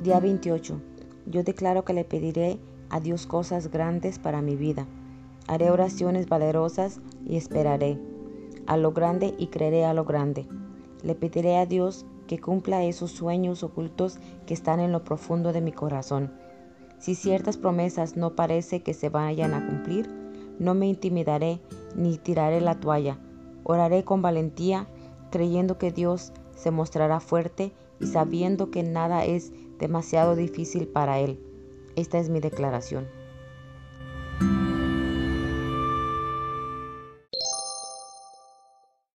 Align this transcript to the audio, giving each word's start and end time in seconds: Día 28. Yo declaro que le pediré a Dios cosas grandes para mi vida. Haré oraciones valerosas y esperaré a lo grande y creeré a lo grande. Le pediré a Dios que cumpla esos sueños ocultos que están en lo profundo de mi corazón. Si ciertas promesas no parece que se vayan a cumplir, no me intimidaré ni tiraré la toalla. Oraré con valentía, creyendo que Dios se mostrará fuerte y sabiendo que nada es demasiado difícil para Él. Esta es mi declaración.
Día 0.00 0.18
28. 0.18 0.80
Yo 1.26 1.42
declaro 1.42 1.84
que 1.84 1.92
le 1.92 2.04
pediré 2.06 2.58
a 2.88 3.00
Dios 3.00 3.26
cosas 3.26 3.70
grandes 3.70 4.18
para 4.18 4.40
mi 4.40 4.56
vida. 4.56 4.86
Haré 5.46 5.70
oraciones 5.70 6.26
valerosas 6.26 7.02
y 7.26 7.36
esperaré 7.36 7.98
a 8.66 8.78
lo 8.78 8.92
grande 8.92 9.34
y 9.36 9.48
creeré 9.48 9.84
a 9.84 9.92
lo 9.92 10.06
grande. 10.06 10.46
Le 11.02 11.14
pediré 11.14 11.58
a 11.58 11.66
Dios 11.66 12.06
que 12.26 12.38
cumpla 12.38 12.82
esos 12.82 13.10
sueños 13.10 13.62
ocultos 13.62 14.18
que 14.46 14.54
están 14.54 14.80
en 14.80 14.90
lo 14.90 15.04
profundo 15.04 15.52
de 15.52 15.60
mi 15.60 15.72
corazón. 15.72 16.32
Si 16.98 17.14
ciertas 17.14 17.58
promesas 17.58 18.16
no 18.16 18.34
parece 18.34 18.82
que 18.82 18.94
se 18.94 19.10
vayan 19.10 19.52
a 19.52 19.66
cumplir, 19.66 20.08
no 20.58 20.72
me 20.72 20.86
intimidaré 20.86 21.60
ni 21.94 22.16
tiraré 22.16 22.62
la 22.62 22.80
toalla. 22.80 23.18
Oraré 23.64 24.02
con 24.04 24.22
valentía, 24.22 24.86
creyendo 25.30 25.76
que 25.76 25.92
Dios 25.92 26.32
se 26.60 26.70
mostrará 26.70 27.20
fuerte 27.20 27.72
y 28.00 28.06
sabiendo 28.06 28.70
que 28.70 28.82
nada 28.82 29.24
es 29.24 29.52
demasiado 29.78 30.36
difícil 30.36 30.86
para 30.86 31.18
Él. 31.18 31.40
Esta 31.96 32.18
es 32.18 32.28
mi 32.28 32.40
declaración. 32.40 33.19